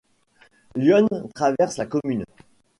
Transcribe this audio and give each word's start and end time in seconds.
L'Yonne 0.73 1.29
traverse 1.35 1.77
la 1.77 1.85
commune. 1.85 2.25